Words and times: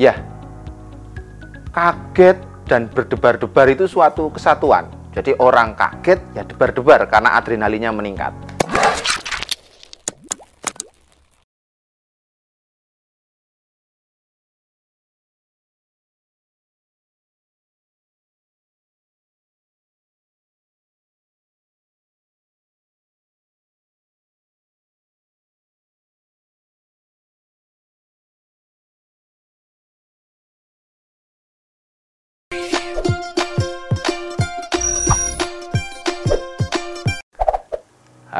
Ya, 0.00 0.16
kaget 1.76 2.40
dan 2.64 2.88
berdebar-debar 2.88 3.68
itu 3.68 3.84
suatu 3.84 4.32
kesatuan. 4.32 4.88
Jadi 5.12 5.36
orang 5.36 5.76
kaget 5.76 6.16
ya 6.32 6.40
debar-debar 6.40 7.04
karena 7.04 7.36
adrenalinnya 7.36 7.92
meningkat. 7.92 8.32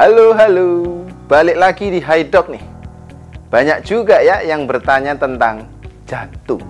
Halo, 0.01 0.33
halo. 0.33 0.69
Balik 1.29 1.61
lagi 1.61 1.93
di 1.93 2.01
Haidok 2.01 2.49
nih. 2.49 2.65
Banyak 3.53 3.85
juga 3.85 4.25
ya 4.25 4.41
yang 4.41 4.65
bertanya 4.65 5.13
tentang 5.13 5.69
jantung. 6.09 6.65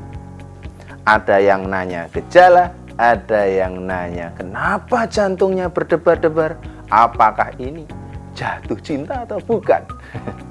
Ada 1.07 1.38
yang 1.38 1.71
nanya 1.71 2.11
gejala, 2.11 2.74
ada 2.98 3.47
yang 3.47 3.87
nanya 3.87 4.35
kenapa 4.35 5.07
jantungnya 5.07 5.71
berdebar-debar? 5.71 6.59
Apakah 6.91 7.55
ini 7.62 7.87
jatuh 8.35 8.83
cinta 8.83 9.23
atau 9.23 9.38
bukan? 9.38 9.87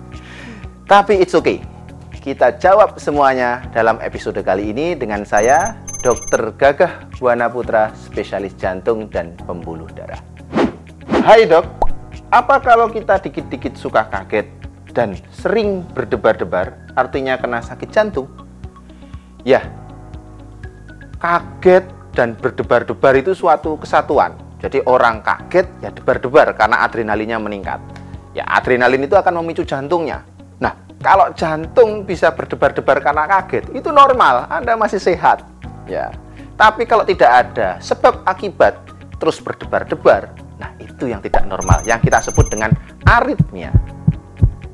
Tapi 0.87 1.19
it's 1.19 1.35
okay. 1.35 1.59
Kita 2.15 2.55
jawab 2.63 2.95
semuanya 2.95 3.59
dalam 3.75 3.99
episode 3.99 4.39
kali 4.39 4.71
ini 4.71 4.95
dengan 4.95 5.27
saya, 5.27 5.75
Dr. 5.99 6.55
Gagah 6.55 7.11
Buana 7.19 7.51
Putra, 7.51 7.91
spesialis 7.91 8.55
jantung 8.55 9.11
dan 9.11 9.35
pembuluh 9.43 9.91
darah. 9.91 10.23
Hai 11.19 11.43
dok, 11.43 11.88
apa 12.29 12.61
kalau 12.61 12.93
kita 12.93 13.17
dikit-dikit 13.17 13.73
suka 13.73 14.05
kaget 14.05 14.45
dan 14.93 15.17
sering 15.33 15.81
berdebar-debar, 15.97 16.93
artinya 16.93 17.37
kena 17.41 17.61
sakit 17.61 17.89
jantung? 17.89 18.29
Ya, 19.41 19.65
kaget 21.17 21.89
dan 22.13 22.37
berdebar-debar 22.37 23.17
itu 23.17 23.33
suatu 23.33 23.81
kesatuan. 23.81 24.37
Jadi 24.59 24.83
orang 24.85 25.23
kaget 25.25 25.65
ya 25.81 25.89
debar-debar 25.89 26.53
karena 26.53 26.85
adrenalinnya 26.85 27.39
meningkat. 27.41 27.79
Ya, 28.37 28.45
adrenalin 28.45 29.07
itu 29.07 29.17
akan 29.17 29.41
memicu 29.41 29.65
jantungnya. 29.65 30.21
Nah, 30.61 30.75
kalau 31.01 31.31
jantung 31.33 32.05
bisa 32.05 32.29
berdebar-debar 32.29 33.01
karena 33.01 33.25
kaget, 33.25 33.71
itu 33.73 33.89
normal, 33.89 34.45
Anda 34.51 34.77
masih 34.77 35.01
sehat. 35.01 35.41
Ya. 35.89 36.13
Tapi 36.59 36.83
kalau 36.83 37.07
tidak 37.07 37.31
ada 37.49 37.79
sebab 37.79 38.19
akibat 38.27 38.75
terus 39.15 39.39
berdebar-debar, 39.39 40.27
Nah, 40.59 40.75
itu 40.77 41.07
yang 41.07 41.23
tidak 41.23 41.47
normal, 41.47 41.79
yang 41.87 42.03
kita 42.03 42.19
sebut 42.19 42.51
dengan 42.51 42.75
aritmia. 43.07 43.71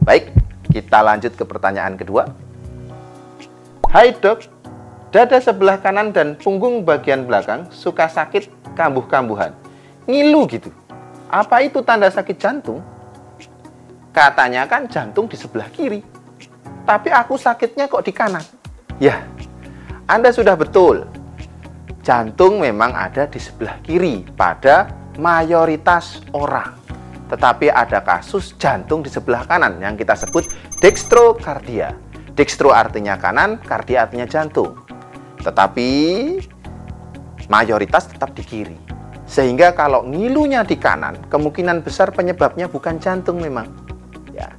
Baik, 0.01 0.33
kita 0.73 1.05
lanjut 1.05 1.37
ke 1.37 1.45
pertanyaan 1.45 1.93
kedua. 1.93 2.25
Hai 3.93 4.11
dok, 4.17 4.43
dada 5.13 5.37
sebelah 5.37 5.77
kanan 5.79 6.09
dan 6.09 6.35
punggung 6.35 6.81
bagian 6.81 7.29
belakang 7.29 7.69
suka 7.69 8.09
sakit 8.09 8.49
kambuh-kambuhan. 8.73 9.53
Ngilu 10.09 10.49
gitu. 10.49 10.73
Apa 11.29 11.61
itu 11.61 11.85
tanda 11.85 12.09
sakit 12.09 12.37
jantung? 12.37 12.81
Katanya 14.09 14.65
kan 14.65 14.89
jantung 14.89 15.29
di 15.29 15.37
sebelah 15.37 15.69
kiri. 15.69 16.01
Tapi 16.85 17.09
aku 17.13 17.37
sakitnya 17.37 17.89
kok 17.89 18.05
di 18.05 18.13
kanan. 18.13 18.43
Ya, 19.01 19.25
Anda 20.05 20.29
sudah 20.29 20.53
betul. 20.53 21.05
Jantung 22.05 22.61
memang 22.61 22.93
ada 22.93 23.25
di 23.25 23.41
sebelah 23.41 23.81
kiri 23.81 24.21
pada 24.37 25.04
mayoritas 25.17 26.23
orang. 26.35 26.75
Tetapi 27.25 27.73
ada 27.73 28.05
kasus 28.05 28.53
jantung 28.61 29.01
di 29.01 29.09
sebelah 29.09 29.49
kanan 29.49 29.81
yang 29.81 29.97
kita 29.97 30.13
sebut 30.13 30.45
dextrokardia. 30.77 31.97
Dextro 32.35 32.75
artinya 32.75 33.15
kanan, 33.15 33.63
kardia 33.63 34.05
artinya 34.05 34.27
jantung. 34.27 34.75
Tetapi 35.39 35.89
mayoritas 37.47 38.11
tetap 38.11 38.35
di 38.35 38.43
kiri. 38.43 38.77
Sehingga 39.25 39.73
kalau 39.73 40.05
ngilunya 40.05 40.61
di 40.61 40.77
kanan, 40.77 41.17
kemungkinan 41.31 41.81
besar 41.81 42.13
penyebabnya 42.13 42.69
bukan 42.69 42.99
jantung 42.99 43.41
memang. 43.41 43.71
Ya. 44.35 44.51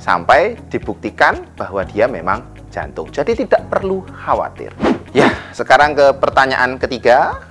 Sampai 0.00 0.56
dibuktikan 0.72 1.44
bahwa 1.54 1.84
dia 1.84 2.08
memang 2.08 2.42
jantung. 2.72 3.12
Jadi 3.12 3.44
tidak 3.44 3.68
perlu 3.68 4.02
khawatir. 4.24 4.72
Ya, 5.12 5.28
sekarang 5.52 5.94
ke 5.94 6.16
pertanyaan 6.16 6.80
ketiga. 6.80 7.44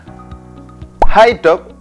Hai 1.05 1.37
dok, 1.37 1.76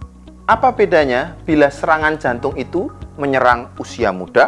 apa 0.47 0.71
bedanya 0.71 1.35
bila 1.43 1.67
serangan 1.67 2.15
jantung 2.15 2.55
itu 2.55 2.87
menyerang 3.19 3.67
usia 3.75 4.15
muda, 4.15 4.47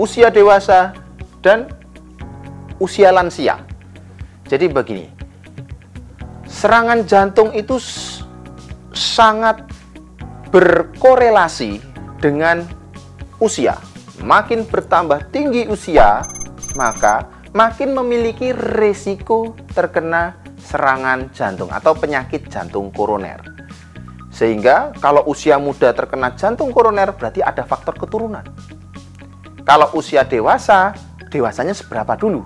usia 0.00 0.32
dewasa, 0.32 0.96
dan 1.44 1.68
usia 2.80 3.12
lansia? 3.12 3.60
Jadi 4.48 4.72
begini, 4.72 5.12
serangan 6.48 7.04
jantung 7.04 7.52
itu 7.52 7.76
sangat 8.96 9.68
berkorelasi 10.48 11.84
dengan 12.16 12.64
usia. 13.36 13.76
Makin 14.24 14.64
bertambah 14.64 15.28
tinggi 15.28 15.68
usia, 15.68 16.24
maka 16.72 17.28
makin 17.52 17.92
memiliki 17.92 18.56
resiko 18.56 19.52
terkena 19.76 20.40
serangan 20.56 21.28
jantung 21.36 21.68
atau 21.68 21.92
penyakit 21.92 22.48
jantung 22.48 22.88
koroner. 22.96 23.55
Sehingga 24.36 24.92
kalau 25.00 25.24
usia 25.24 25.56
muda 25.56 25.96
terkena 25.96 26.36
jantung 26.36 26.68
koroner 26.68 27.16
berarti 27.16 27.40
ada 27.40 27.64
faktor 27.64 27.96
keturunan. 27.96 28.44
Kalau 29.64 29.96
usia 29.96 30.28
dewasa, 30.28 30.92
dewasanya 31.32 31.72
seberapa 31.72 32.12
dulu? 32.20 32.44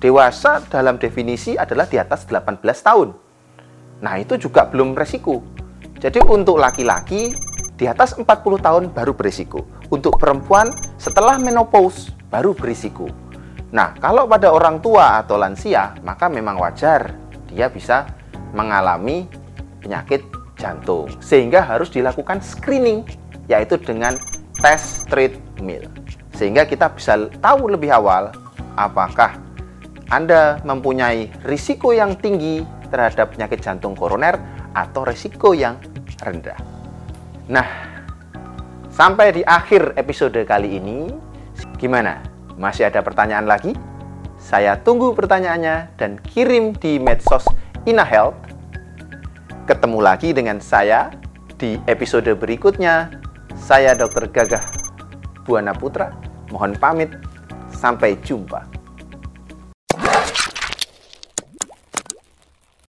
Dewasa 0.00 0.64
dalam 0.72 0.96
definisi 0.96 1.60
adalah 1.60 1.84
di 1.84 2.00
atas 2.00 2.24
18 2.24 2.64
tahun. 2.80 3.12
Nah, 4.00 4.16
itu 4.16 4.40
juga 4.40 4.64
belum 4.64 4.96
resiko. 4.96 5.44
Jadi 6.00 6.24
untuk 6.24 6.56
laki-laki 6.56 7.36
di 7.76 7.84
atas 7.84 8.16
40 8.16 8.24
tahun 8.56 8.84
baru 8.96 9.12
berisiko. 9.12 9.68
Untuk 9.92 10.16
perempuan 10.16 10.72
setelah 10.96 11.36
menopause 11.36 12.16
baru 12.32 12.56
berisiko. 12.56 13.12
Nah, 13.76 13.92
kalau 14.00 14.24
pada 14.24 14.48
orang 14.48 14.80
tua 14.80 15.20
atau 15.20 15.36
lansia, 15.36 15.92
maka 16.00 16.32
memang 16.32 16.56
wajar 16.56 17.12
dia 17.52 17.68
bisa 17.68 18.08
mengalami 18.56 19.28
penyakit 19.84 20.39
jantung. 20.60 21.08
Sehingga 21.24 21.64
harus 21.64 21.88
dilakukan 21.88 22.44
screening, 22.44 23.08
yaitu 23.48 23.80
dengan 23.80 24.20
tes 24.60 25.08
treadmill. 25.08 25.88
Sehingga 26.36 26.68
kita 26.68 26.92
bisa 26.92 27.32
tahu 27.40 27.72
lebih 27.72 27.88
awal 27.90 28.30
apakah 28.76 29.40
Anda 30.12 30.60
mempunyai 30.62 31.32
risiko 31.48 31.96
yang 31.96 32.20
tinggi 32.20 32.60
terhadap 32.92 33.32
penyakit 33.32 33.64
jantung 33.64 33.96
koroner 33.96 34.36
atau 34.76 35.06
risiko 35.06 35.56
yang 35.56 35.78
rendah. 36.20 36.58
Nah, 37.50 37.66
sampai 38.90 39.40
di 39.40 39.42
akhir 39.46 39.94
episode 39.96 40.38
kali 40.44 40.78
ini, 40.78 41.10
gimana? 41.78 42.22
Masih 42.60 42.86
ada 42.90 43.00
pertanyaan 43.00 43.46
lagi? 43.48 43.72
Saya 44.40 44.76
tunggu 44.80 45.12
pertanyaannya 45.12 45.96
dan 46.00 46.16
kirim 46.20 46.72
di 46.76 46.96
medsos 46.96 47.44
Ina 47.84 48.04
Health 48.04 48.36
Ketemu 49.70 50.02
lagi 50.02 50.34
dengan 50.34 50.58
saya 50.58 51.14
di 51.54 51.78
episode 51.86 52.26
berikutnya. 52.34 53.06
Saya 53.54 53.94
Dr. 53.94 54.26
Gagah 54.26 54.66
Buana 55.46 55.70
Putra. 55.70 56.10
Mohon 56.50 56.74
pamit. 56.74 57.14
Sampai 57.70 58.18
jumpa. 58.18 58.79